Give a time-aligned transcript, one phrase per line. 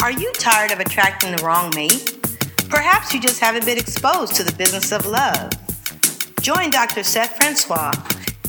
[0.00, 2.16] Are you tired of attracting the wrong mate?
[2.70, 5.50] Perhaps you just haven't been exposed to the business of love.
[6.40, 7.02] Join Dr.
[7.02, 7.92] Seth Francois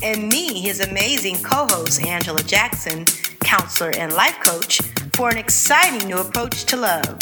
[0.02, 3.04] and me, his amazing co host, Angela Jackson,
[3.40, 4.80] counselor and life coach,
[5.14, 7.18] for an exciting new approach to love.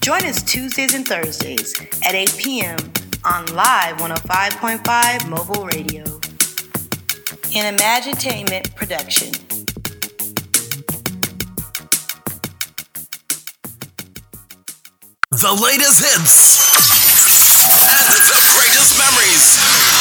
[0.00, 1.74] Join us Tuesdays and Thursdays
[2.06, 2.78] at 8 p.m.
[3.24, 6.04] on Live 105.5 Mobile Radio.
[7.56, 9.49] An Imagitainment production.
[15.32, 16.58] The latest hits
[17.86, 19.54] and the greatest memories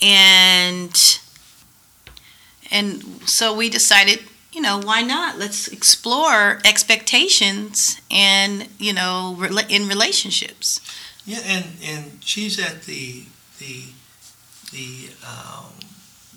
[0.02, 1.18] and
[2.70, 4.18] and so we decided,
[4.52, 5.38] you know, why not?
[5.38, 9.34] Let's explore expectations and you know
[9.70, 10.82] in relationships.
[11.24, 13.22] Yeah, and and she's at the
[13.58, 13.84] the
[14.72, 15.72] the um,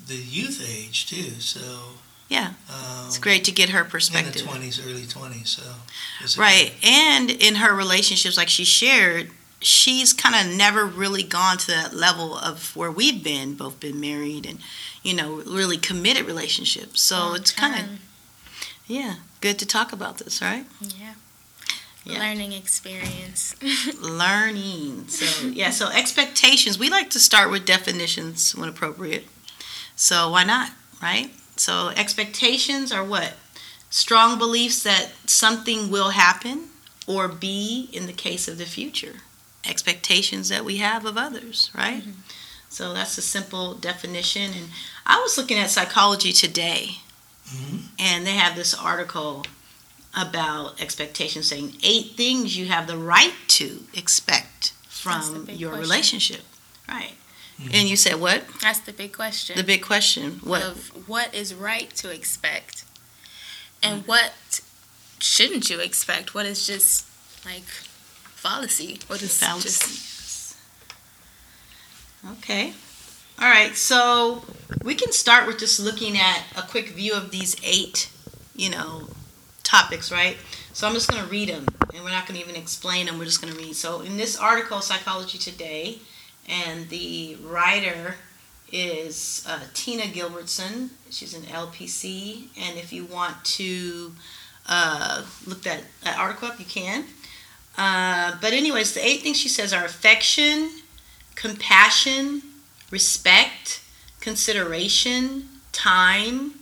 [0.07, 1.95] the youth age too, so
[2.29, 4.35] yeah, um, it's um, great to get her perspective.
[4.35, 6.73] In the twenties, early twenties, so right.
[6.83, 11.93] And in her relationships, like she shared, she's kind of never really gone to that
[11.93, 14.59] level of where we've been, both been married and
[15.03, 17.01] you know really committed relationships.
[17.01, 17.99] So Long it's kind of
[18.87, 20.65] yeah, good to talk about this, right?
[20.81, 21.13] Yeah.
[22.03, 22.19] Yeah.
[22.19, 23.55] learning experience.
[24.01, 25.07] learning.
[25.07, 26.77] So, yeah, so expectations.
[26.77, 29.25] We like to start with definitions when appropriate.
[29.95, 30.69] So, why not,
[31.01, 31.31] right?
[31.55, 33.33] So expectations are what?
[33.89, 36.69] Strong beliefs that something will happen
[37.07, 39.21] or be in the case of the future.
[39.67, 42.01] Expectations that we have of others, right?
[42.01, 42.21] Mm-hmm.
[42.69, 44.51] So that's a simple definition.
[44.53, 44.69] And
[45.05, 46.97] I was looking at Psychology Today,
[47.47, 47.77] mm-hmm.
[47.97, 49.45] and they have this article
[50.15, 55.79] about expectations saying eight things you have the right to expect from your question.
[55.79, 56.41] relationship.
[56.87, 57.13] Right.
[57.59, 57.73] Mm-hmm.
[57.73, 58.43] And you said what?
[58.61, 59.55] That's the big question.
[59.55, 60.41] The big question.
[60.43, 60.61] What?
[60.61, 62.83] Of what is right to expect,
[63.81, 64.09] and mm-hmm.
[64.09, 64.61] what
[65.19, 66.33] shouldn't you expect?
[66.33, 67.07] What is just
[67.45, 68.99] like fallacy?
[69.07, 69.69] What is fallacy?
[69.69, 70.57] Just...
[72.39, 72.73] Okay.
[73.39, 73.75] All right.
[73.75, 74.43] So
[74.83, 78.09] we can start with just looking at a quick view of these eight,
[78.55, 79.09] you know,
[79.63, 80.37] topics, right?
[80.73, 83.17] So I'm just going to read them, and we're not going to even explain them.
[83.17, 83.75] We're just going to read.
[83.75, 85.99] So in this article, Psychology Today
[86.47, 88.15] and the writer
[88.71, 90.89] is uh, Tina Gilbertson.
[91.09, 94.11] She's an LPC, and if you want to
[94.67, 97.05] uh, look that, that article up, you can.
[97.77, 100.69] Uh, but anyways, the eight things she says are affection,
[101.35, 102.41] compassion,
[102.91, 103.81] respect,
[104.19, 106.53] consideration, time,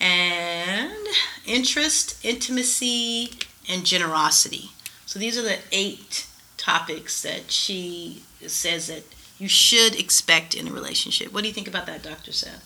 [0.00, 1.06] and
[1.44, 3.32] interest, intimacy,
[3.68, 4.70] and generosity.
[5.06, 6.26] So these are the eight
[6.58, 9.04] topics that she says that
[9.38, 11.32] you should expect in a relationship.
[11.32, 12.32] What do you think about that, Dr.
[12.32, 12.64] Seth?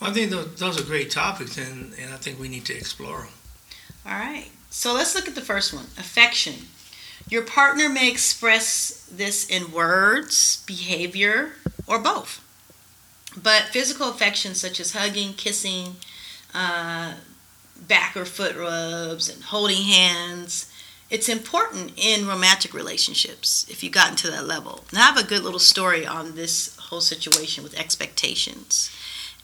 [0.00, 2.74] Well, I think those, those are great topics, and, and I think we need to
[2.76, 3.28] explore them.
[4.06, 4.48] All right.
[4.70, 6.66] So let's look at the first one affection.
[7.28, 11.52] Your partner may express this in words, behavior,
[11.86, 12.42] or both.
[13.40, 15.96] But physical affection, such as hugging, kissing,
[16.52, 17.14] uh,
[17.88, 20.70] back or foot rubs, and holding hands,
[21.14, 24.82] it's important in romantic relationships if you've gotten to that level.
[24.90, 28.90] And I have a good little story on this whole situation with expectations.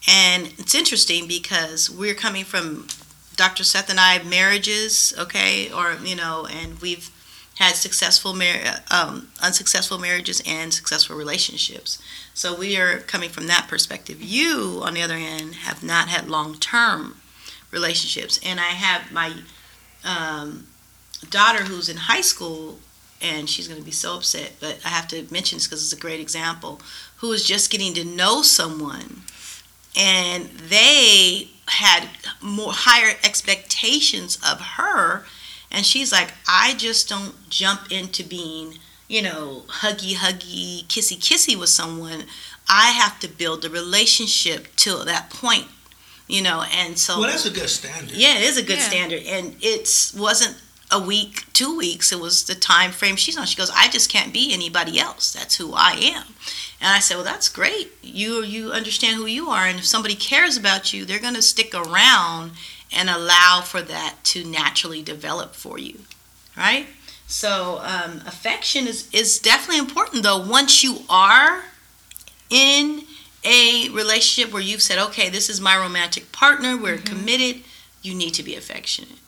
[0.08, 2.88] And it's interesting because we're coming from
[3.36, 3.62] Dr.
[3.62, 7.08] Seth and I marriages, okay, or you know, and we've
[7.60, 12.02] had successful mar- um, unsuccessful marriages and successful relationships.
[12.34, 14.20] So we are coming from that perspective.
[14.20, 17.20] You, on the other hand, have not had long-term
[17.70, 19.34] relationships, and I have my
[20.04, 20.66] um,
[21.28, 22.78] daughter who's in high school
[23.22, 25.92] and she's going to be so upset but i have to mention this because it's
[25.92, 26.80] a great example
[27.18, 29.22] who is just getting to know someone
[29.96, 32.08] and they had
[32.40, 35.24] more higher expectations of her
[35.70, 38.74] and she's like i just don't jump into being
[39.08, 42.24] you know huggy huggy kissy kissy with someone
[42.68, 45.66] i have to build a relationship till that point
[46.28, 48.12] you know and so Well, that's a good standard.
[48.16, 48.88] yeah it is a good Yeah.
[48.88, 50.56] standard and it wasn't
[50.90, 53.46] a week two weeks it was the time frame she's on.
[53.46, 55.32] She goes i just can't be anybody else.
[55.32, 56.24] That's who i am.
[56.80, 57.92] And i said well that's great.
[58.02, 61.42] You you understand who you are and if somebody cares about you they're going to
[61.42, 62.52] stick around
[62.92, 66.00] and allow for that to naturally develop for you.
[66.56, 66.86] Right?
[67.28, 70.44] So um, affection is, is definitely important though.
[70.44, 71.62] Once you are
[72.50, 73.02] in
[73.44, 76.76] a relationship where you've said okay this is my romantic partner.
[76.76, 77.62] We're committed
[78.02, 79.18] you need to be affectionate.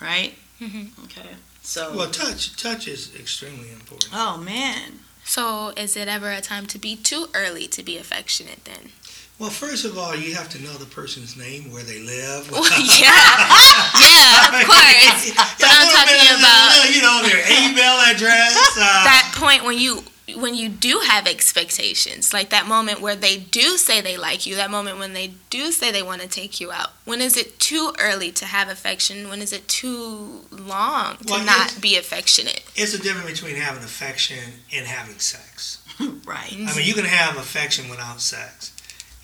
[0.00, 0.84] Right Mhm.
[1.04, 1.30] okay
[1.62, 4.10] so Well, touch touch is extremely important.
[4.14, 8.64] oh man So, is it ever a time to be too early to be affectionate
[8.64, 8.90] then?
[9.38, 12.50] Well, first of all, you have to know the person's name, where they live.
[12.50, 12.66] Well,
[13.02, 13.10] yeah,
[14.02, 15.22] yeah, of course.
[15.62, 18.54] But I'm talking about you know their email address.
[18.76, 20.02] Uh, that point when you
[20.36, 24.54] when you do have expectations, like that moment where they do say they like you,
[24.54, 26.90] that moment when they do say they want to take you out.
[27.04, 29.28] When is it too early to have affection?
[29.28, 32.62] When is it too long to Well, not be affectionate?
[32.76, 34.38] it's a difference between having affection
[34.72, 35.78] and having sex.
[36.24, 38.72] right I mean, you can have affection without sex.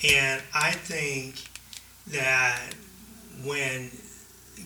[0.04, 1.44] And I think
[2.08, 2.74] that
[3.44, 3.90] when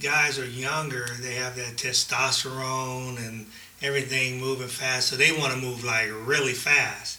[0.01, 3.47] guys are younger, they have that testosterone and
[3.83, 7.19] everything moving fast, so they want to move like really fast.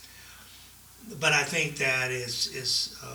[1.19, 3.07] But I think that is is uh,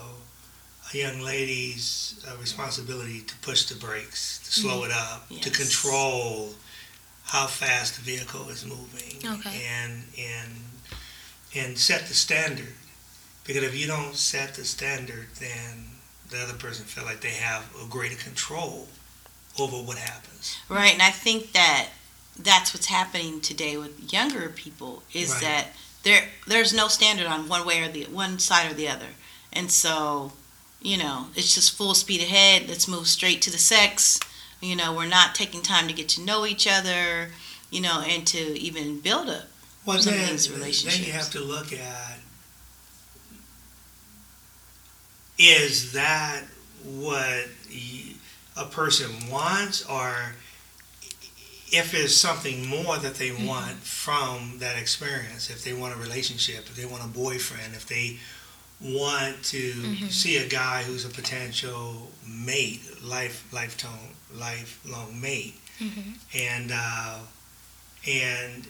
[0.93, 6.51] a young lady's uh, responsibility to push the brakes, to slow it up, to control
[7.25, 9.63] how fast the vehicle is moving, Okay.
[9.81, 10.51] and and
[11.57, 12.75] and set the standard.
[13.47, 15.87] Because if you don't set the standard, then
[16.29, 18.87] the other person feel like they have a greater control
[19.59, 20.57] over what happens.
[20.69, 21.89] right and i think that
[22.39, 25.41] that's what's happening today with younger people is Right.
[25.43, 25.67] that
[26.05, 29.09] there there's no standard on one way or the one side or the other.
[29.53, 30.33] And so
[30.81, 32.69] you know it's just full speed ahead.
[32.69, 34.21] Let's move straight to the sex.
[34.61, 37.31] You know we're not taking time to get to know each other
[37.71, 39.45] you know and to even build up
[39.85, 42.19] Well, Some of then, these then you have to look at
[45.39, 46.43] is that
[46.85, 47.47] what
[48.57, 50.35] a person wants, or
[51.71, 56.61] if there's something more that they want from that experience, if they want a relationship,
[56.67, 58.19] if they want a boyfriend, if they
[58.81, 59.73] want to
[60.09, 66.15] see a guy who's a potential mate, life lifetime lifelong mate, Mhm.
[66.35, 67.19] and uh,
[68.07, 68.67] and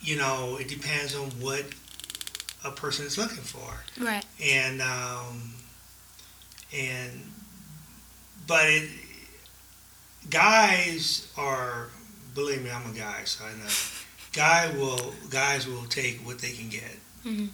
[0.00, 1.64] you know it depends on what
[2.64, 4.24] a person is looking for, Right.
[4.40, 5.54] and um,
[6.72, 7.32] and
[8.46, 8.88] but it
[10.28, 11.88] guys are
[12.34, 13.70] believe me, I'm a guy, so I know
[14.32, 16.98] guy will guys will take what they can get.
[17.24, 17.48] Mhm.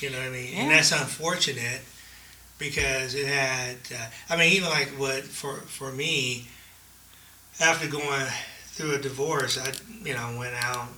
[0.00, 0.52] You know what I mean?
[0.52, 0.60] Yeah.
[0.60, 1.80] And that's unfortunate
[2.58, 3.76] because it had.
[3.94, 6.48] Uh, I mean, even like what for for me,
[7.60, 8.26] after going
[8.66, 9.72] through a divorce, I
[10.06, 10.88] you know went out.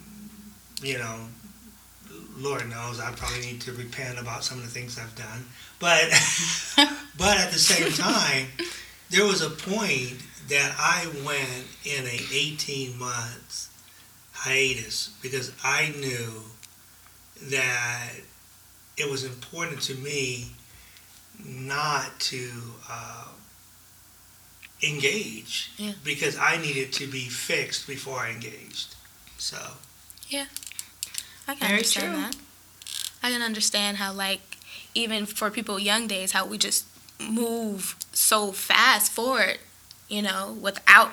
[0.82, 1.28] You know,
[2.36, 5.44] Lord knows I probably need to repent about some of the things I've done,
[5.78, 6.04] but
[7.18, 8.46] but at the same time,
[9.10, 13.68] there was a point that I went in a 18 months
[14.32, 16.42] hiatus because I knew
[17.50, 18.10] that
[18.96, 20.48] it was important to me
[21.44, 22.50] not to
[22.90, 23.24] uh,
[24.82, 25.92] engage Yeah.
[26.04, 28.94] because I needed to be fixed before I engaged.
[29.38, 29.56] So
[30.28, 30.46] yeah,
[31.48, 32.22] I can Very understand true.
[32.22, 32.36] that.
[33.22, 34.58] I can understand how, like,
[34.94, 36.84] even for people young days, how we just
[37.20, 39.58] move so fast forward,
[40.08, 41.10] you know, without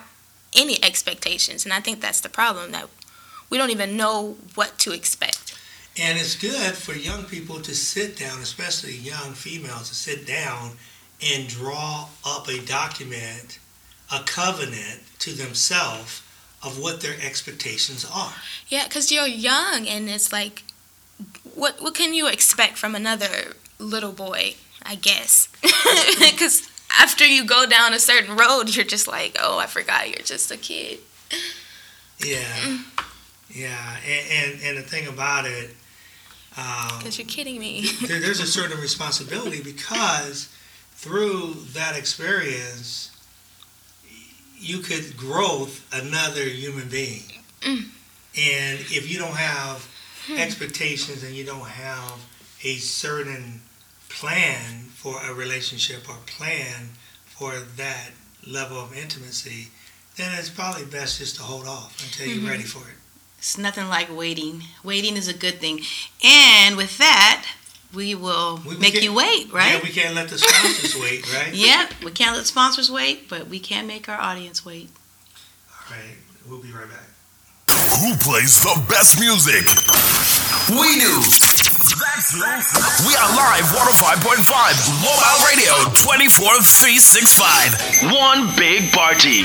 [0.56, 1.66] any expectations.
[1.66, 2.90] And I think that's the problem that
[3.50, 5.58] we don't even know what to expect.
[5.98, 10.72] And it's good for young people to sit down, especially young females, to sit down
[11.24, 13.60] and draw up a document,
[14.12, 16.24] a covenant to themselves
[16.64, 18.34] of what their expectations are.
[18.70, 20.64] Yeah, because you're young, and it's like,
[21.54, 24.56] what what can you expect from another little boy?
[24.82, 25.48] I guess,
[26.20, 26.68] because
[27.00, 30.52] after you go down a certain road, you're just like, oh, I forgot you're just
[30.52, 31.00] a kid.
[32.24, 32.80] Yeah,
[33.50, 33.98] yeah.
[34.06, 35.76] And, and, and the thing about it,
[36.58, 37.88] um, Because you're kidding me.
[38.08, 40.50] there, there's a certain responsibility because
[40.92, 43.12] through that experience,
[44.58, 47.24] you could grow another human being.
[47.62, 47.90] Mm.
[48.38, 49.88] And if you don't have
[50.38, 52.20] expectations and you don't have
[52.64, 53.62] a certain
[54.10, 56.92] plan for a relationship or plan
[57.26, 58.12] for that
[58.48, 59.68] level of intimacy,
[60.16, 62.46] then it's probably best just to hold off until you're Mm-hmm.
[62.48, 62.50] Mhm.
[62.52, 62.96] ready for it.
[63.38, 64.64] It's nothing like waiting.
[64.82, 65.82] Waiting is a good thing.
[66.24, 67.46] And with that,
[67.94, 69.74] we will We- we make you wait, right?
[69.74, 71.54] Yeah, we can't let the sponsors wait, right?
[71.54, 74.90] Yep, we can't let sponsors wait, but we can make our audience wait.
[75.70, 76.16] All right,
[76.48, 77.10] we'll be right back.
[78.02, 79.62] Who plays the best music?
[80.68, 81.14] We do.
[81.22, 81.62] That's
[83.06, 84.50] We are live 105.5
[85.04, 88.12] Mobile Radio 24 365.
[88.12, 89.44] One big party.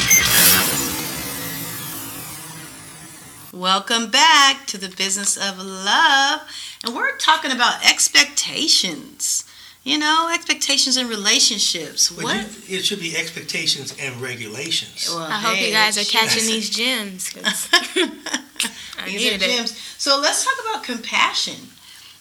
[3.52, 6.40] Welcome back to the business of love.
[6.82, 9.44] And we're talking about expectations.
[9.84, 12.10] You know, expectations in relationships.
[12.10, 12.68] But What?
[12.68, 15.08] you, it should be expectations and regulations.
[15.08, 17.30] Well, I hope you guys are it's- catching these gems.
[17.30, 19.78] 'cause I These are gems.
[19.96, 21.70] So let's talk about compassion.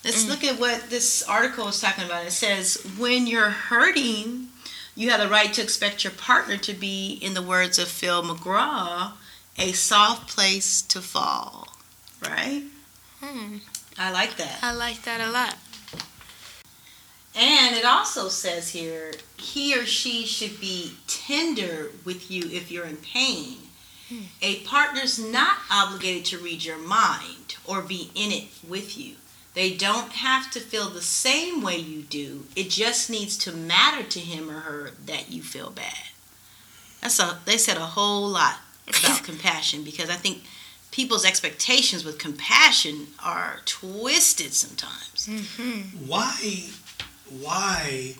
[0.06, 0.30] Let's Mm.
[0.30, 2.26] look at what this article is talking about.
[2.26, 4.50] It says, when you're hurting,
[4.96, 8.24] you have the right to expect your partner to be, in the words of Phil
[8.24, 9.14] McGraw,
[9.58, 11.68] a soft place to fall.
[12.22, 12.64] Right?
[13.22, 13.58] Hmm,
[13.98, 14.60] I like that.
[14.62, 15.56] I like that a lot.
[17.38, 22.86] And it also says here, he or she should be tender with you if you're
[22.88, 23.58] in pain.
[24.42, 29.16] A partner's not obligated to read your mind or be in it with you.
[29.54, 32.46] They don't have to feel the same way you do.
[32.56, 36.06] It just needs to matter to him or her that you feel bad.
[37.02, 40.44] That's a they said a whole lot about compassion because I think
[40.92, 45.26] people's expectations with compassion are twisted sometimes.
[45.26, 46.70] hmm Why,
[47.42, 48.16] why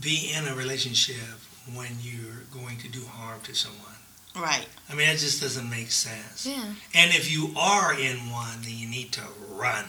[0.00, 1.38] be in a relationship
[1.74, 3.84] when you're going to do harm to someone?
[4.36, 4.66] Right.
[4.88, 6.46] I mean, that just doesn't make sense.
[6.46, 6.62] Yeah.
[6.94, 9.84] And if you are in one, then you need to run.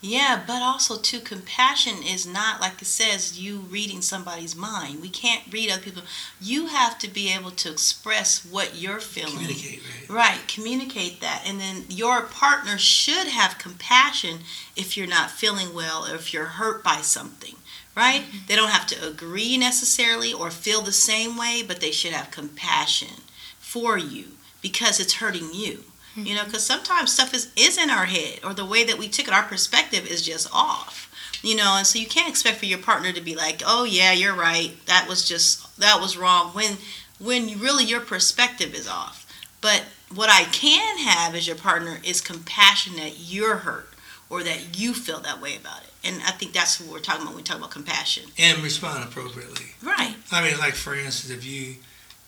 [0.00, 5.02] Yeah, but also too, compassion is not like it says you reading somebody's mind.
[5.02, 6.04] We can't read other people.
[6.40, 9.32] You have to be able to express what you're feeling.
[9.32, 10.16] Communicate, right?
[10.16, 11.42] Right, communicate that.
[11.44, 14.38] And then your partner should have compassion
[14.76, 17.56] if you're not feeling well or if you're hurt by something,
[17.96, 18.22] right?
[18.22, 18.46] Mm-hmm.
[18.46, 22.30] They don't have to agree necessarily or feel the same way, but they should have
[22.30, 23.22] compassion
[23.58, 24.26] for you
[24.62, 25.82] because it's hurting you.
[26.26, 29.08] You know, because sometimes stuff is, is in our head or the way that we
[29.08, 31.04] took it, our perspective is just off.
[31.42, 34.12] You know, and so you can't expect for your partner to be like, "Oh yeah,
[34.12, 34.72] you're right.
[34.86, 36.78] That was just that was wrong." When
[37.20, 39.24] when you, really your perspective is off.
[39.60, 39.84] But
[40.14, 43.88] what I can have as your partner is compassion that you're hurt
[44.30, 45.90] or that you feel that way about it.
[46.04, 48.24] And I think that's what we're talking about when we talk about compassion.
[48.38, 49.66] And respond appropriately.
[49.82, 50.14] Right.
[50.30, 51.76] I mean, like for instance, if you,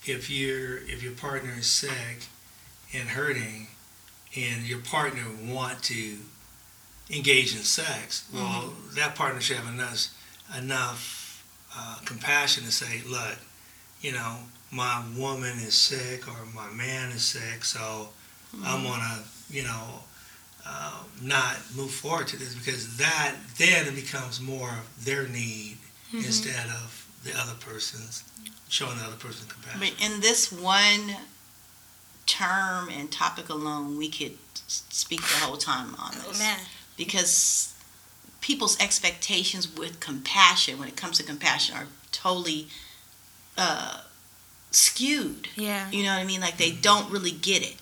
[0.04, 2.26] if your if your partner is sick
[2.92, 3.68] and hurting,
[4.36, 6.16] and your partner want to
[7.10, 10.06] engage in sex, well, that partner should have enough
[10.58, 11.44] enough
[11.76, 13.38] uh, compassion to say, look,
[14.00, 14.36] you know,
[14.72, 18.08] my woman is sick or my man is sick, so
[18.64, 20.00] I'm gonna, you know,
[20.66, 25.78] uh, not move forward to this because that then it becomes more of their need
[26.12, 26.24] Mhm.
[26.26, 28.24] instead of the other person's
[28.68, 29.80] showing the other person compassion.
[29.80, 31.16] But in this one
[32.30, 36.38] term and topic alone, we could speak the whole time on this.
[36.96, 37.74] because
[38.40, 42.68] people's expectations with compassion when it comes to compassion are totally
[43.58, 44.02] uh,
[44.70, 45.48] skewed.
[45.56, 45.90] Yeah.
[45.90, 46.40] you know what i mean?
[46.40, 47.76] Like they don't really get it.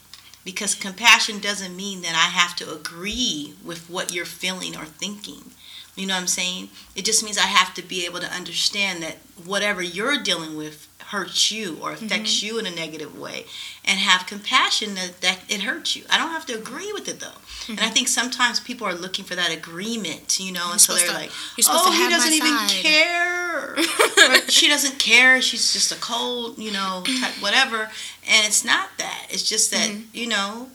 [0.45, 5.53] Because compassion doesn't mean that i have to agree with what you're feeling or thinking.
[5.95, 6.71] You know what i'm saying?
[6.97, 10.88] It just means i have to be able to understand that whatever you're dealing with
[11.09, 12.05] hurts you or mm-hmm.
[12.05, 13.47] affects you in a negative way
[13.85, 16.05] and have compassion that, that it hurts you.
[16.11, 17.41] I don't have to agree with it though.
[17.69, 17.95] And i mm-hmm.
[17.95, 21.31] think sometimes people are looking for that agreement you know and so they're to- like
[21.57, 22.85] You're supposed oh to he doesn't my even side.
[22.85, 23.77] care.
[24.19, 27.91] Or she doesn't care she's just a cold you know type whatever.
[28.29, 29.27] And it's not that.
[29.31, 30.03] It's just that Mm-hmm.
[30.13, 30.69] you know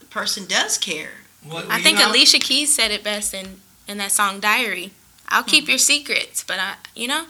[0.00, 1.10] the person does care.
[1.46, 4.92] What- I think know, Alicia Keys said it best in, in that song Diary.
[5.28, 5.70] I'll keep hmm.
[5.70, 7.24] your secrets, but I, you know,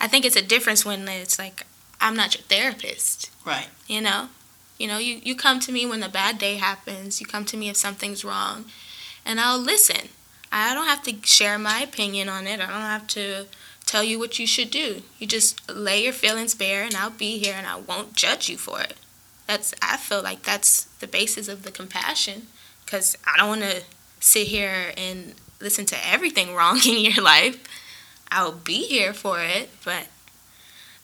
[0.00, 1.66] I think it's a difference when it's like
[2.00, 3.30] I'm not your therapist.
[3.44, 4.28] right You know,
[4.78, 7.20] you know, you you come to me when a bad day happens.
[7.20, 8.66] You come to me if something's wrong,
[9.24, 10.08] and I'll listen.
[10.50, 12.60] I don't have to share my opinion on it.
[12.60, 13.46] I don't have to
[13.84, 15.02] tell you what you should do.
[15.18, 18.56] You just lay your feelings bare, and I'll be here, and I won't judge you
[18.56, 18.94] for it.
[19.46, 22.46] That's I feel like that's the basis of the compassion,
[22.84, 23.82] because I don't want to
[24.20, 27.58] sit here and listen to everything wrong in your life.
[28.30, 30.06] I'll be here for it, but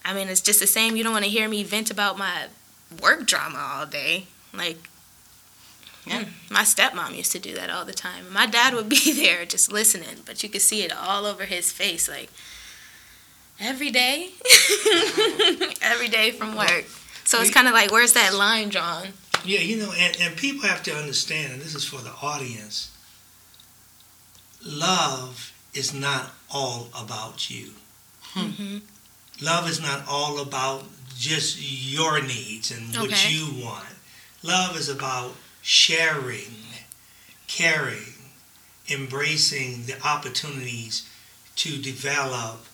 [0.04, 0.96] I mean, it's just the same.
[0.96, 2.46] You don't want to hear me vent about my
[3.02, 4.26] work drama all day.
[4.52, 4.88] Like,
[6.06, 6.24] Yeah.
[6.24, 8.30] mm, my stepmom used to do that all the time.
[8.32, 11.72] My dad would be there just listening, but you could see it all over his
[11.72, 12.08] face.
[12.08, 12.30] Like,
[13.60, 14.30] Every day.
[15.80, 16.86] Every day from work.
[17.24, 19.08] So it's kind of like, where's that line drawn?
[19.44, 22.90] Yeah, you know, and, and people have to understand, and this is for the audience
[24.66, 27.70] love is not all about you.
[28.32, 28.78] hmm
[29.40, 30.84] Love is not all about
[31.16, 33.30] just your needs and what Okay.
[33.32, 33.86] you want.
[34.42, 36.54] Love is about sharing,
[37.46, 38.14] caring,
[38.90, 41.08] embracing the opportunities
[41.56, 42.66] to develop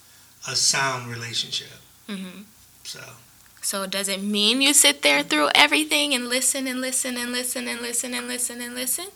[0.48, 1.80] a sound relationship.
[2.06, 2.42] hmm
[2.84, 3.00] So,
[3.62, 7.68] So does it mean you sit there through everything and listen and listen and listen
[7.68, 9.06] and listen and listen and listen?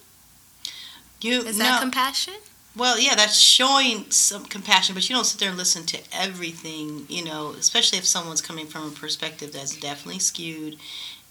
[1.20, 1.64] You Is no.
[1.64, 2.34] that compassion?
[2.76, 7.07] Well, yeah, that's showing some compassion, but you don't sit there and listen to everything,
[7.09, 10.76] you know, especially if someone's coming from a perspective that's definitely skewed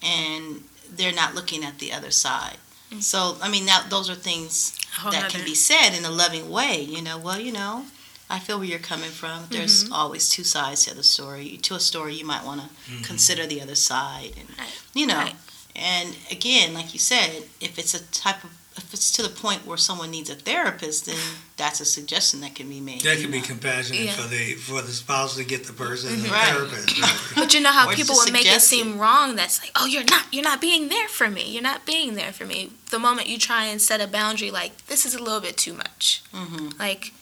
[0.01, 2.57] and they're not looking at the other side.
[2.91, 3.01] Mm.
[3.01, 6.09] So, I mean, that, those are things A whole that can be said in a
[6.11, 7.85] loving way, you know, well, you know,
[8.29, 9.47] I feel where you're coming from.
[9.49, 9.91] There's Mhm.
[9.91, 11.57] always two sides to the story.
[11.63, 13.03] To a story, you might want to mhm.
[13.03, 14.71] consider the other side, and Right.
[14.93, 15.17] you know.
[15.17, 15.35] Right.
[15.75, 19.65] And again, like you said, if it's a type of if it's to the point
[19.67, 21.17] where someone needs a therapist, then
[21.57, 23.01] that's a suggestion that can be made.
[23.01, 24.13] that you can be compassionate Yeah.
[24.13, 26.47] for the for the spouse to get the person a Right.
[26.53, 26.99] therapist.
[26.99, 27.19] Right.
[27.35, 29.35] But you know how Or people just would make it seem wrong.
[29.35, 31.43] That's like, oh, you're not, you're not being there for me.
[31.51, 32.71] You're not being there for me.
[32.89, 35.73] The moment you try and set a boundary, like this is a little bit too
[35.73, 36.23] much.
[36.33, 36.77] Mhm.
[36.79, 37.13] Like,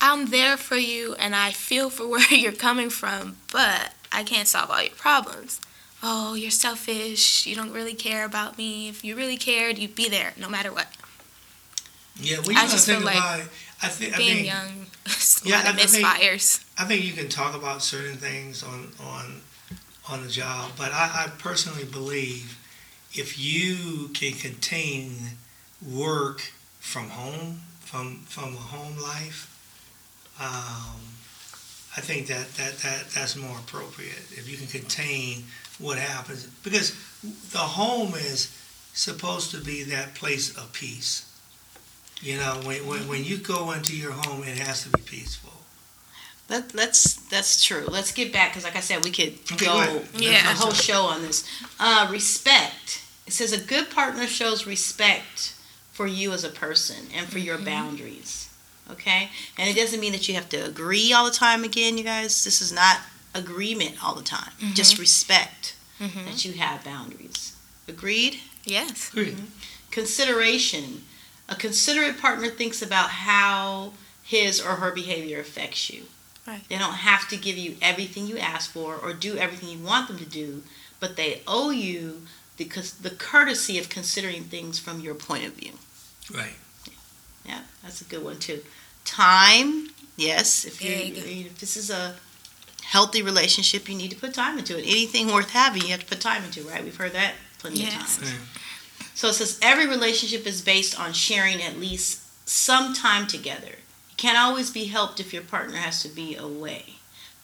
[0.00, 4.46] I'm there for you, and I feel for where you're coming from, but I can't
[4.48, 5.60] solve all your problems.
[6.06, 7.46] Oh, you're selfish.
[7.46, 8.88] You don't really care about me.
[8.90, 10.86] If you really cared, you'd be there no matter what.
[12.20, 13.46] Yeah, well, you I just think feel like about it.
[13.82, 14.86] I think I Being young,
[15.44, 16.64] Yeah, lot of I- I think- misfires.
[16.78, 19.40] I think you can talk about certain things on on
[20.10, 22.58] on the job, but I, I personally believe
[23.14, 25.38] if you can contain
[25.82, 29.48] work from home, from from a home life,
[30.38, 31.00] um,
[31.96, 34.26] I think that, that, that that's more appropriate.
[34.32, 35.44] If you can contain
[35.78, 36.92] what happens, because
[37.52, 38.56] the home is
[38.92, 41.30] supposed to be that place of peace.
[42.20, 45.50] You know, when, when, when you go into your home, it has to be peaceful.
[46.48, 47.86] That, that's that's true.
[47.88, 50.02] Let's get back because, like I said, we could Okay, go go.
[50.16, 50.50] Yeah.
[50.50, 51.48] a whole show on this.
[51.80, 53.02] Uh, respect.
[53.26, 55.54] It says a good partner shows respect
[55.92, 58.50] for you as a person and for your boundaries.
[58.90, 61.64] Okay, and it doesn't mean that you have to agree all the time.
[61.64, 62.98] Again, you guys, this is not
[63.34, 64.52] agreement all the time.
[64.74, 67.54] Just respect hmm that you have boundaries.
[67.86, 68.38] Agreed.
[68.64, 69.10] Yes.
[69.10, 69.36] Agreed.
[69.90, 71.04] Consideration.
[71.48, 73.92] A considerate partner thinks about how
[74.22, 76.04] his or her behavior affects you.
[76.46, 76.62] Right.
[76.68, 80.08] They don't have to give you everything you ask for or do everything you want
[80.08, 80.62] them to do,
[81.00, 82.22] but they owe you
[82.56, 85.72] because the courtesy of considering things from your point of view.
[86.32, 86.54] Right.
[87.44, 88.62] Yeah, that's a good one too.
[89.04, 90.64] Time, yes.
[90.64, 92.16] If you you if this is a
[92.94, 94.82] healthy relationship, you need to put time into it.
[94.82, 96.84] Anything worth having, you have to put time into, right?
[96.84, 98.18] We've heard that plenty Yes.
[98.18, 98.34] of times.
[99.16, 103.74] So it says every relationship is based on sharing at least some time together.
[104.10, 106.94] It can't always be helped if your partner has to be away.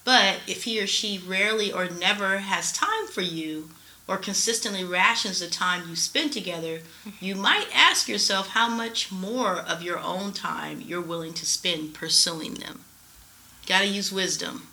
[0.05, 3.71] But if he or she rarely or never has time for you
[4.07, 6.83] or consistently rations the time you spend together,
[7.21, 11.93] you might ask yourself how much more of your own time you're willing to spend
[11.93, 12.85] pursuing them.
[13.67, 14.69] Got to use wisdom.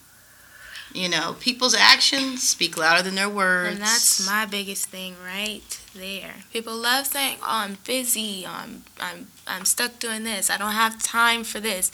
[0.97, 3.73] You know, people's actions speak louder than their words.
[3.73, 5.61] And that's my biggest thing right
[5.93, 6.33] there.
[6.51, 8.45] People love saying, "Oh, I'm busy.
[8.47, 10.49] I'm I'm I'm stuck doing this.
[10.49, 11.91] I don't have time for this."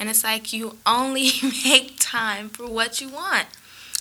[0.00, 1.30] And it's like you only
[1.64, 3.46] make time for what you want.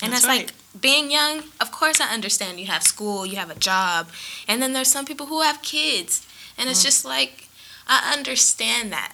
[0.01, 0.47] And That's that's, right.
[0.47, 4.09] like being young, of course I understand you have school, you have a job,
[4.47, 6.25] and then there's some people who have kids.
[6.57, 6.85] And it's Mm.
[6.85, 7.47] just like
[7.87, 9.13] I understand that.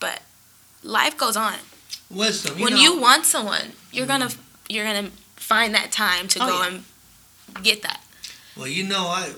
[0.00, 0.22] But
[0.82, 1.58] life goes on.
[2.10, 2.58] Wisdom.
[2.58, 4.30] You when know, you want someone, you're gonna
[4.68, 6.68] you're gonna find that time to Oh, go yeah.
[6.68, 8.00] and get that.
[8.56, 9.30] Well, you know, I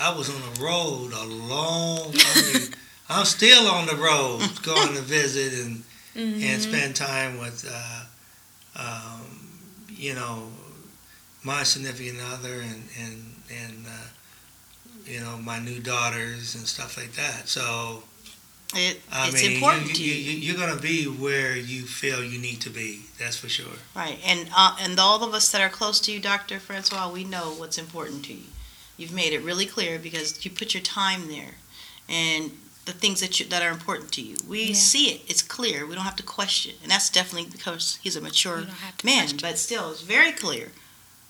[0.00, 2.12] I was on the road a long.
[2.14, 2.74] I mean,
[3.08, 5.84] I'm still on the road, going to visit and
[6.16, 6.42] Mm-hmm.
[6.42, 8.02] and spend time with, uh,
[8.74, 10.48] um, you know,
[11.44, 14.06] my significant other and and and uh,
[15.06, 17.48] you know my new daughters and stuff like that.
[17.48, 18.02] So
[18.74, 20.32] it, I it's mean, important you, to you, you.
[20.32, 23.00] you, you're gonna be where you feel you need to be.
[23.18, 23.66] That's for sure.
[23.96, 27.24] Right, and uh, and all of us that are close to you, Doctor Francois, we
[27.24, 28.44] know what's important to you.
[28.96, 31.54] You've made it really clear because you put your time there,
[32.08, 32.52] and
[32.84, 34.36] the things that you, that are important to you.
[34.48, 34.74] We Yeah.
[34.74, 35.86] see it; it's clear.
[35.86, 38.98] We don't have to question, and that's definitely because he's a mature You don't have
[38.98, 39.18] to man.
[39.22, 39.38] question.
[39.42, 40.72] But still, it's very clear.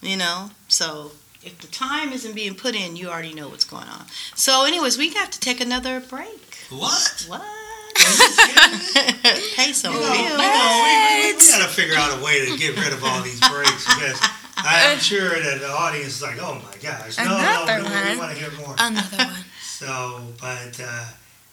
[0.03, 3.88] You know, so if the time isn't being put in, you already know what's going
[3.88, 4.07] on.
[4.35, 6.59] So, anyways, we got to take another break.
[6.70, 7.24] What?
[7.29, 7.40] What?
[8.00, 9.40] Are you?
[9.57, 10.16] Pay some You bills.
[10.18, 13.03] you know, we, we, we, got to figure out a way to get rid of
[13.05, 14.20] all these breaks because
[14.57, 18.09] I'm sure that the audience is like, oh my gosh, no, no, Another no, we
[18.11, 18.18] one.
[18.18, 18.74] want to hear more.
[18.79, 19.44] Another one.
[19.81, 21.07] So, but uh,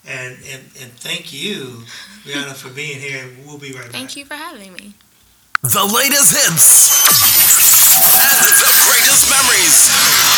[0.06, 1.84] and, and and thank you,
[2.26, 3.24] Brianna, for being here.
[3.46, 3.90] We'll be right back.
[3.92, 4.92] Thank you for having me.
[5.62, 8.77] The latest hits and the greatest
[9.38, 9.86] memories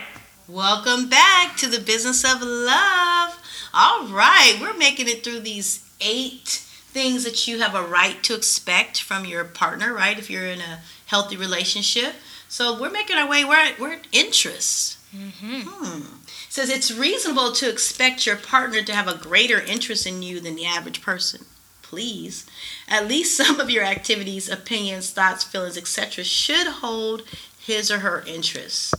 [0.47, 3.39] Welcome back to the business of love.
[3.73, 8.33] All right, we're making it through these eight things that you have a right to
[8.33, 10.17] expect from your partner, right?
[10.17, 12.15] If you're in a healthy relationship.
[12.47, 13.45] So we're making our way.
[13.45, 14.97] We're at, we're at interest.
[15.15, 15.61] Mm-hmm.
[15.67, 16.01] Hmm.
[16.23, 20.39] It says it's reasonable to expect your partner to have a greater interest in you
[20.39, 21.45] than the average person.
[21.89, 22.45] Please,
[22.87, 27.23] at least some of your activities, opinions, thoughts, feelings, etc., should hold
[27.59, 28.93] his or her interests.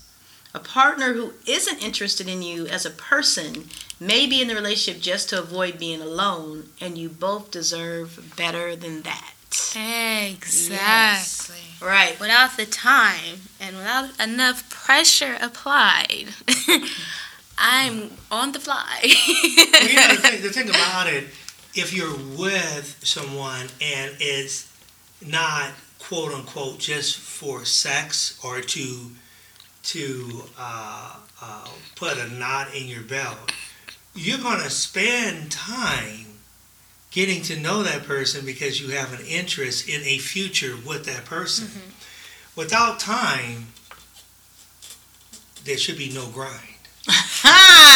[0.55, 3.69] A partner who isn't interested in you as a person
[4.01, 8.75] may be in the relationship just to avoid being alone, and you both deserve better
[8.75, 9.35] than that.
[9.77, 11.57] Exactly.
[11.81, 12.19] Right.
[12.19, 16.29] Without the time and without enough pressure applied,
[17.59, 19.01] I'm on the fly.
[19.03, 21.25] Well, you know, the, thing, the thing about it,
[21.79, 24.69] if you're with someone and it's
[25.25, 29.11] not quote unquote just for sex or to
[29.85, 33.53] to uh, uh, put a knot in your belt,
[34.15, 36.27] you're going to spend time
[37.13, 41.25] getting to know that person because you have an interest in a future with that
[41.25, 41.69] person.
[42.57, 43.69] Without time,
[45.65, 46.65] there should be no grind.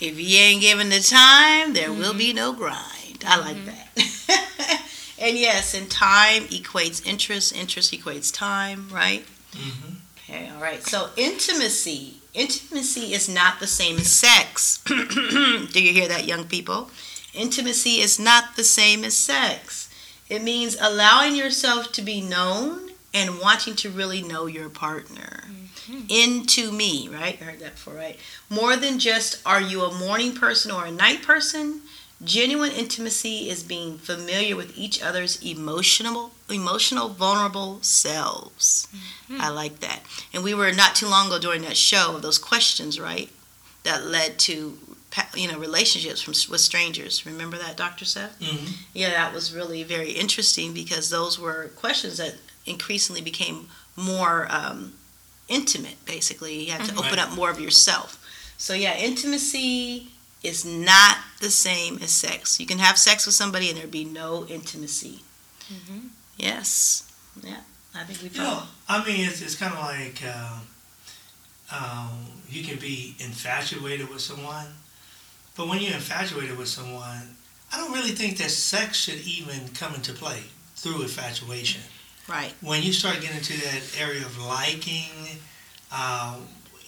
[0.00, 3.24] If you ain't given the time, there will be no grind.
[3.26, 4.82] I like that.
[5.18, 9.24] and yes, and time equates interest, interest equates time, right?
[9.52, 9.94] Mm-hmm.
[10.18, 10.82] Okay, all right.
[10.82, 12.14] So intimacy.
[12.32, 14.82] Intimacy is not the same as sex.
[14.86, 16.90] Do you hear that, young people?
[17.34, 19.90] Intimacy is not the same as sex.
[20.28, 22.87] It means allowing yourself to be known
[23.18, 25.44] and wanting to really know your partner.
[26.10, 27.38] Into me, right?
[27.40, 28.18] I heard that before, right?
[28.50, 31.80] More than just are you a morning person or a night person?
[32.22, 38.86] Genuine intimacy is being familiar with each other's emotional, emotional, vulnerable selves.
[39.30, 40.00] I like that.
[40.34, 43.30] And we were not too long ago during that show of those questions, right?
[43.84, 44.78] That led to
[45.34, 47.24] you know relationships from with strangers.
[47.24, 48.04] Remember that, Dr.
[48.04, 48.38] Seth?
[48.40, 48.72] Mm-hmm.
[48.92, 52.34] Yeah, that was really very interesting because those were questions that
[52.68, 54.94] increasingly became more um,
[55.48, 56.04] intimate.
[56.04, 58.24] Basically, you had to open up more of yourself.
[58.58, 60.08] So yeah, intimacy
[60.42, 62.60] is not the same as sex.
[62.60, 65.20] You can have sex with somebody and there be no intimacy.
[65.72, 66.10] Mhm.
[66.36, 67.10] Yes.
[67.42, 67.60] Yeah.
[67.94, 68.62] I think we You know.
[68.88, 70.60] I mean, it's, it's kind of like um,
[71.70, 74.66] um, you can be infatuated with someone,
[75.56, 77.36] but when you're infatuated with someone,
[77.72, 80.42] I don't really think that sex should even come into play
[80.76, 81.82] through infatuation.
[82.28, 82.52] Right.
[82.60, 85.38] When you start getting to that area of liking
[85.90, 86.36] uh,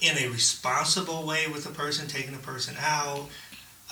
[0.01, 3.27] in a responsible way with the person, taking the person out,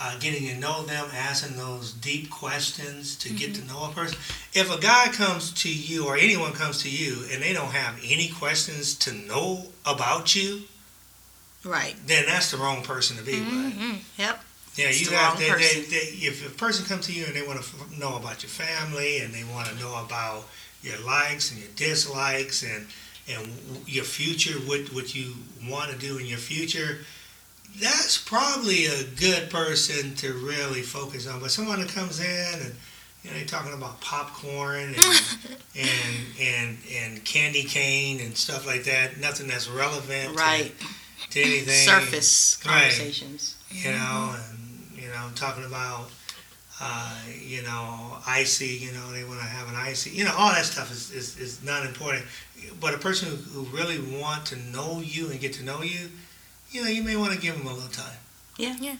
[0.01, 4.17] uh, getting to know them, asking those deep questions to get to know a person.
[4.53, 7.99] If a guy comes to you or anyone comes to you and they don't have
[8.05, 10.61] any questions to know about you,
[11.65, 11.95] Right.
[12.07, 13.49] then that's the wrong person to be with.
[13.49, 13.99] Mhm.
[14.17, 14.45] Yep.
[14.75, 17.41] Yeah, It's you have they, they, they, if a person comes to you and they
[17.45, 20.47] want to f- know about your family and they want to know about
[20.81, 22.85] your likes and your dislikes and
[23.29, 23.47] and
[23.85, 25.33] your future, what what you
[25.69, 26.99] want to do in your future,
[27.79, 31.39] that's probably a good person to really focus on.
[31.39, 32.75] But someone that comes in and
[33.23, 35.21] you know they're talking about popcorn and
[35.75, 40.71] and and and candy cane and stuff like that, nothing that's relevant to- Right.
[41.31, 42.73] to, anything Surface Right.
[42.73, 43.55] conversations.
[43.71, 43.97] you know,
[44.33, 44.95] mm-hmm.
[44.95, 46.09] and you know, talking about,
[46.81, 50.51] uh, you know, icy, you know, they want to have an icy, you know, all
[50.51, 52.25] that stuff is, is, is not important.
[52.79, 56.09] But a person who, who really want to know you and get to know you,
[56.71, 58.17] you know, you may want to give them a little time.
[58.57, 58.75] Yeah.
[58.79, 58.95] Yeah.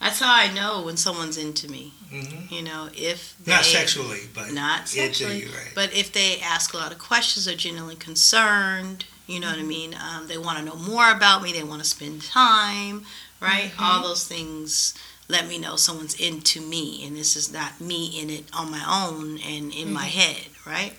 [0.00, 1.92] That's how I know when someone's into me.
[2.10, 5.72] hmm You know, if they, Not sexually, but not into sexually, you, right?
[5.74, 9.04] but if they ask a lot of questions, are genuinely concerned.
[9.26, 9.94] You know what I mean?
[9.94, 11.52] Um, they want to know more about me.
[11.52, 13.04] They want to spend time,
[13.40, 13.70] right?
[13.78, 14.94] All those things
[15.30, 18.84] let me know someone's into me, and this is not me in it on my
[18.86, 20.18] own and in my mm-hmm.
[20.18, 20.92] head, right?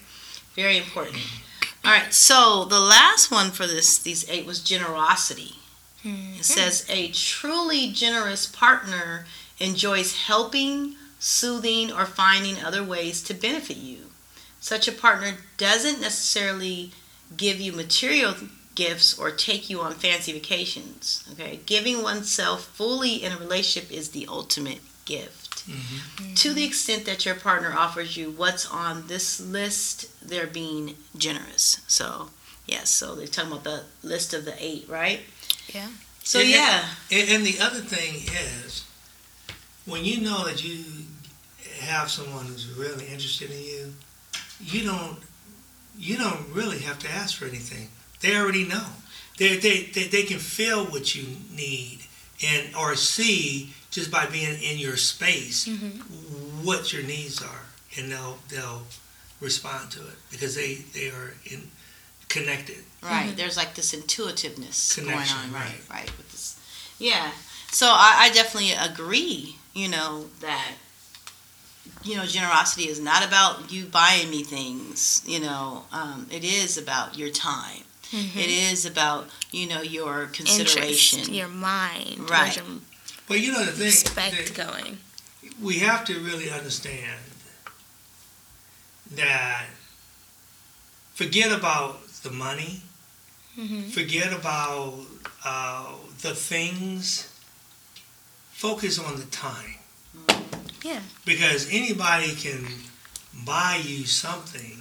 [0.56, 1.18] Very important.
[1.84, 2.14] All right.
[2.14, 5.56] So the last one for this these eight was generosity.
[6.04, 6.42] It mm-hmm.
[6.42, 9.26] says a truly generous partner
[9.60, 14.12] enjoys helping, soothing, or finding other ways to benefit you.
[14.60, 16.92] Such a partner doesn't necessarily
[17.36, 18.36] give you material
[18.82, 21.24] gifts or take you on fancy vacations.
[21.32, 25.68] Okay, giving oneself fully in a relationship is the ultimate gift.
[25.68, 26.36] Mhm.
[26.38, 31.78] To the extent that your partner offers you what's on this list, they're being generous.
[31.88, 32.32] So,
[32.66, 35.22] yes, so they're talking about the list of the eight, right?
[35.74, 35.90] Yeah.
[36.24, 36.56] So, Yeah,
[37.10, 37.20] yeah.
[37.20, 38.14] And, and the other thing
[38.50, 38.84] is,
[39.86, 40.84] when you know that you
[41.80, 43.94] have someone who's really interested in you,
[44.60, 45.18] you don't
[45.98, 47.90] you don't really have to ask for anything.
[48.22, 48.86] They already know.
[49.38, 52.00] They they they, they can feel what you need
[52.46, 56.66] and or see just by being in your space Mm-hmm.
[56.66, 57.66] what your needs are,
[57.98, 58.84] and they'll they'll
[59.40, 61.70] respond to it because they they are in
[62.30, 62.78] connected.
[63.04, 63.34] Right.
[63.36, 65.82] There's like this intuitiveness Connection, going on, right?
[65.90, 65.90] right.
[66.02, 66.18] Right.
[66.18, 66.60] With this,
[67.00, 67.32] yeah.
[67.72, 69.56] So I, I definitely agree.
[69.74, 70.74] You know that
[72.04, 75.24] you know generosity is not about you buying me things.
[75.26, 77.84] You know, um, it is about your time.
[78.12, 78.40] Mm-hmm.
[78.40, 81.34] It is about you know your Interest, consideration.
[81.34, 82.30] your mind, Right.
[82.30, 82.66] where's your
[83.28, 84.98] But you know the thing, respect the- going.
[85.62, 87.20] we have to really understand
[89.16, 89.66] that
[91.14, 92.82] forget about the money,
[93.56, 95.06] hmm forget about
[95.44, 97.28] uh, the things,
[98.52, 99.76] focus on the time.
[100.84, 101.00] Yeah.
[101.26, 102.66] Because anybody can
[103.46, 104.80] buy you something,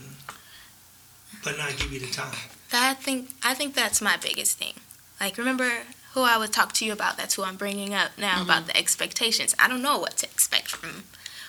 [1.45, 2.37] but not give you the time.
[2.71, 4.75] That I think I think that's my biggest thing.
[5.21, 5.71] Like remember
[6.13, 7.17] who I would talk to you about.
[7.17, 9.55] That's who I'm bringing up now about the expectations.
[9.59, 11.05] I don't know what to expect from.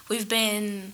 [0.08, 0.94] We've been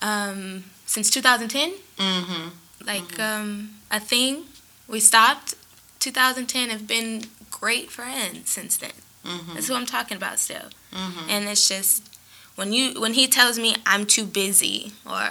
[0.00, 1.74] um, since 2010.
[1.98, 2.48] Mm-hmm.
[2.86, 4.44] Like um, a thing.
[4.88, 5.54] We stopped
[6.00, 6.70] 2010.
[6.70, 8.92] Have been great friends since then.
[9.24, 9.54] Mm-hmm.
[9.54, 10.70] That's who I'm talking about still.
[10.92, 11.30] Mm-hmm.
[11.30, 12.16] And it's just
[12.54, 15.30] when you when he tells me I'm too busy or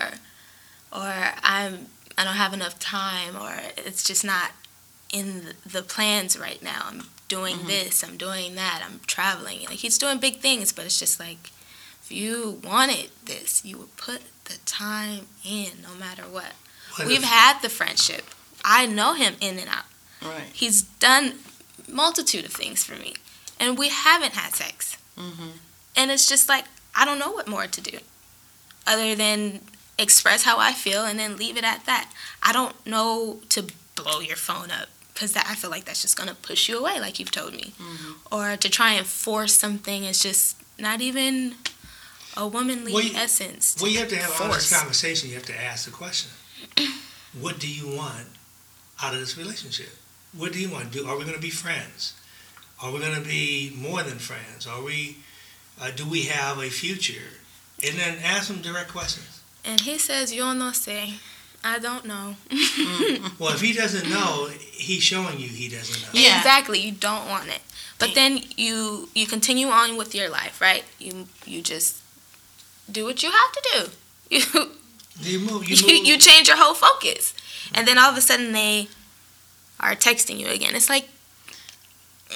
[0.91, 1.87] or I'm
[2.17, 4.51] I don't have enough time or it's just not
[5.11, 6.83] in the- plans right now.
[6.87, 7.67] I'm doing Mhm.
[7.67, 9.65] this, I'm doing that, I'm traveling.
[9.65, 11.51] Like he's doing big things, but it's just like
[12.03, 16.53] if you wanted this, you would put the time in no matter what.
[16.97, 18.33] But We've had the friendship.
[18.63, 19.85] I know him in and out.
[20.21, 20.49] Right.
[20.53, 21.39] He's done
[21.87, 23.15] multitude of things for me.
[23.59, 24.97] And we haven't had sex.
[25.17, 25.49] Mm-hmm.
[25.95, 27.99] And it's just like, I don't know what more to do
[28.87, 29.61] other than
[29.97, 32.11] express how I feel and then leave it at that.
[32.43, 36.29] I don't know to blow your phone up because I feel like that's just going
[36.29, 37.73] to push you away, like you've told me.
[37.79, 38.15] Mhm.
[38.31, 41.55] Or to try and force something is just not even
[42.35, 43.75] a womanly Well, you- essence.
[43.79, 45.29] Well, you have to have all this conversation.
[45.29, 46.31] You have to ask the question:
[47.33, 48.27] What do you want
[49.01, 49.97] out of this relationship?
[50.33, 50.91] What do you want?
[50.91, 52.13] Do are we going to be friends?
[52.81, 54.67] Are we going to be more than friends?
[54.67, 55.17] Are we?
[55.79, 57.39] Uh, do we have a future?
[57.83, 59.34] And then ask them direct questions.
[59.65, 61.15] And he says, Yo no sé.
[61.63, 62.35] I don't know.
[62.49, 63.41] Mm-hmm.
[63.43, 66.09] Well, if he doesn't know, he's showing you he doesn't know.
[66.13, 66.37] Yeah.
[66.37, 66.79] Exactly.
[66.79, 67.61] You don't want it.
[67.97, 70.83] But then you you continue on with your life, right?
[70.99, 72.01] You you just
[72.91, 73.89] do what you have to do.
[75.21, 75.67] You You move.
[75.67, 76.05] You you, move.
[76.07, 77.33] you change your whole focus.
[77.73, 78.89] And then all of a sudden they
[79.79, 80.75] are texting you again.
[80.75, 81.07] It's like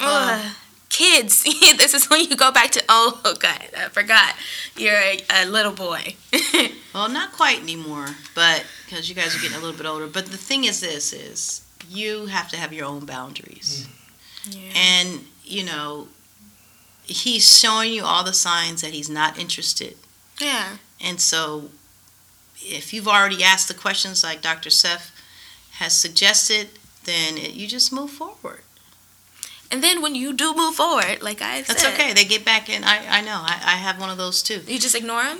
[0.01, 0.55] ugh,
[0.99, 1.43] kids.
[1.77, 4.35] this is when you go back to oh god, I forgot.
[4.75, 6.15] You're a, a little boy.
[6.91, 10.07] Well, not quite anymore, but because you guys are getting a little bit older.
[10.07, 13.87] But the thing is, this is you have to have your own boundaries,
[14.49, 14.71] yeah.
[14.75, 16.07] and you know
[17.03, 19.97] he's showing you all the signs that he's not interested.
[20.41, 20.77] yeah.
[20.99, 21.69] And so,
[22.59, 24.71] if you've already asked the questions like Dr.
[24.71, 25.11] Seth
[25.73, 26.69] has suggested,
[27.03, 28.61] then it, you just move forward.
[29.71, 32.13] And then when you do move forward, like I said, That's okay.
[32.13, 32.83] They get back in.
[32.83, 33.39] I, I know.
[33.39, 34.61] I, I have one of those too.
[34.67, 35.39] You just ignore him.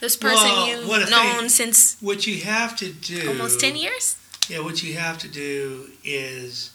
[0.00, 3.28] This person Well, you've known they- since what you have to do.
[3.28, 4.16] almost ten years.
[4.48, 6.70] Yeah, what you have to do is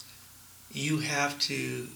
[0.71, 1.87] you have to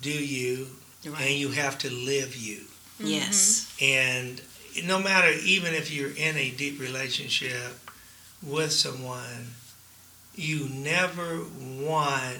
[0.00, 0.68] do you
[1.06, 1.20] right.
[1.22, 2.58] and you have to live you.
[2.98, 3.06] Mm-hmm.
[3.06, 3.76] Yes.
[3.80, 4.40] And
[4.84, 7.78] no matter, even if you're in a deep relationship
[8.42, 9.54] with someone,
[10.34, 11.40] you never
[11.80, 12.38] want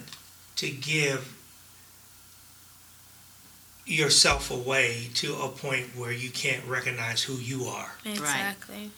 [0.57, 1.35] to give
[3.87, 7.93] yourself away to a point where you can't recognize who you are.
[8.05, 8.91] Exactly.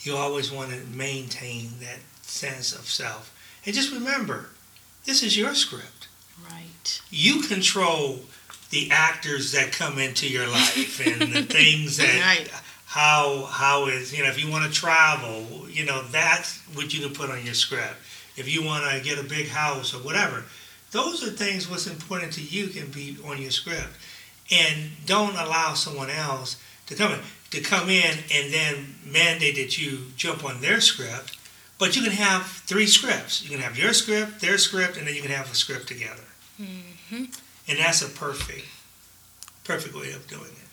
[0.00, 3.34] You always want to maintain that sense of self.
[3.64, 4.50] And just remember,
[5.06, 6.08] this is your script.
[6.50, 7.00] Right.
[7.10, 8.20] You control
[8.70, 12.50] the actors that come into your life and the things that Right.
[12.86, 17.00] how how is you know if you want to travel you know that's what you
[17.00, 17.94] can put on your script
[18.36, 20.42] if you want to get a big house or whatever
[20.94, 23.92] those are things what's important to you can be on your script
[24.50, 29.78] and don't allow someone else to come in to come in and then mandate that
[29.78, 31.36] you jump on their script
[31.78, 33.42] But you can have three scripts.
[33.42, 36.24] You can have your script, their script, and then you can have a script together.
[36.56, 37.24] hmm
[37.68, 38.66] And that's a perfect,
[39.64, 40.68] perfect way of doing it.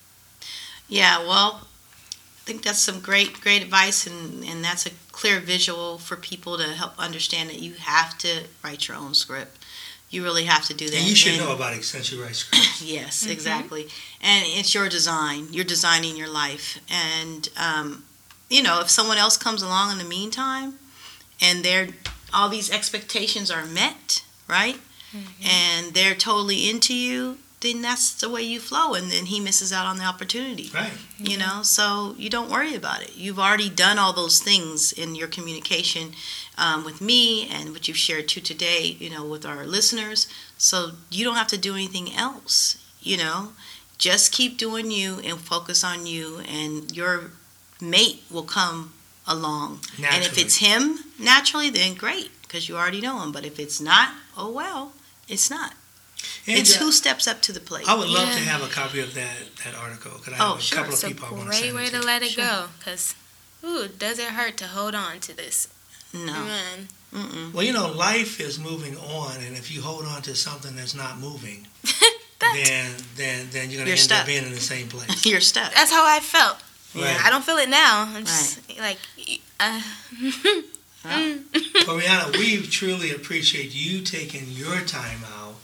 [0.88, 1.68] Yeah, well,
[2.42, 6.58] I think that's some great, great advice, and, and that's a clear visual for people
[6.58, 9.61] to help understand that you have to write your own script.
[10.12, 10.96] You really have to do that.
[10.98, 12.82] And you should And- know about it since you write scripts.
[12.82, 13.30] Yes, Mhm.
[13.32, 13.88] exactly.
[14.20, 15.48] And it's your design.
[15.52, 16.78] You're designing your life.
[16.90, 18.04] And, um,
[18.50, 20.78] you know, if someone else comes along in the meantime
[21.40, 21.90] and they're,
[22.34, 24.80] all these expectations are met, right?
[25.16, 25.46] Mm-hmm.
[25.48, 28.96] And they're totally into you, then that's the way you flow.
[28.96, 30.92] And then he misses out on the opportunity, Right.
[31.20, 31.62] you know?
[31.64, 33.12] So you don't worry about it.
[33.16, 36.16] You've already done all those things in your communication
[36.58, 40.28] um, with me and what you've shared too today, you know, with our listeners.
[40.58, 43.54] So you don't have to do anything else, you know?
[43.98, 47.32] Just keep doing you and focus on you, and your
[47.80, 48.94] mate will come
[49.28, 49.82] along.
[49.98, 53.32] And if it's him naturally, then great, because you already know him.
[53.32, 54.94] But if it's not, oh well,
[55.28, 55.74] it's not.
[56.48, 57.88] And, it's uh, who steps up to the plate.
[57.88, 60.58] I would love to have a copy of that, that article because I Oh, have
[60.58, 60.78] a sure.
[60.80, 62.06] couple It's of a people I want to great send way it to to.
[62.06, 62.44] let it Sure.
[62.46, 63.16] go, because
[63.64, 65.68] ooh, does it hurt to hold on to this?
[66.14, 66.34] No.
[66.34, 67.54] Man, Mm-mm.
[67.54, 70.96] Well, you know, life is moving on, and if you hold on to something that's
[70.96, 71.68] not moving,
[72.40, 74.22] that, then then then you're going You're to end stuck.
[74.22, 75.26] up being in the same place.
[75.26, 75.74] You're stuck.
[75.74, 76.58] that's how I felt.
[76.96, 77.18] Right.
[77.26, 78.06] I don't feel it now.
[78.16, 78.98] I'm just like,
[79.60, 79.82] uh,
[81.04, 85.56] But Rihanna, we truly appreciate you taking your time out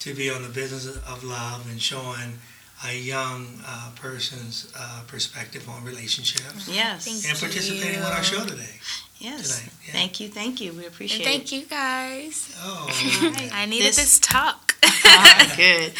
[0.00, 2.38] to be on the business of love and showing
[2.86, 7.04] a young uh, person's uh, perspective on relationships Yes.
[7.06, 8.78] Thank and participating with our show today.
[9.24, 9.58] Yes.
[9.58, 9.92] Tonight, yeah.
[9.92, 10.28] Thank you.
[10.28, 10.72] Thank you.
[10.72, 11.48] We and appreciate thank it.
[11.48, 12.54] Thank you guys.
[12.60, 12.86] Oh,
[13.34, 13.50] Right.
[13.54, 14.74] I needed This- this, talk.
[14.84, 15.92] Ah, good.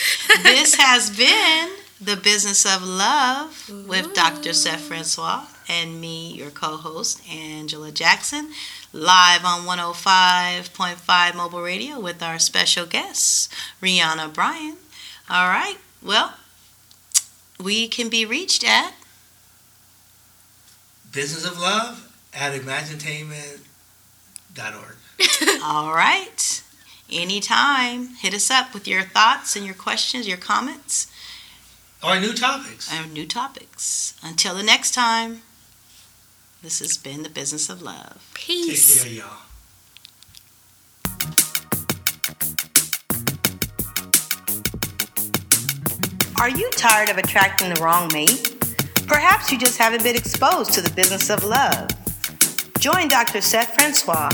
[0.42, 4.52] This has been the business of love with Dr.
[4.52, 8.50] Seth Francois and me, your co-host Angela Jackson,
[8.92, 14.76] live on 105.5 mobile radio with our special guest Rihanna Bryan.
[15.30, 15.78] All right.
[16.02, 16.34] Well,
[17.58, 18.92] we can be reached at
[21.12, 22.03] business of love
[22.35, 23.61] at imaginetainment.org.
[25.62, 26.62] all right.
[27.11, 31.07] Anytime, hit us up with your thoughts and your questions, your comments.
[32.03, 32.92] Or new topics.
[32.92, 34.14] our new topics.
[34.23, 35.42] Until the next time,
[36.62, 38.31] this has been the business of love.
[38.35, 39.05] Take Peace.
[39.05, 39.38] care, y'all.
[46.40, 48.57] Are you tired of attracting the wrong mate?
[49.07, 51.88] Perhaps you just haven't been exposed to the business of love.
[52.85, 53.40] Join Dr.
[53.40, 54.29] Seth Francois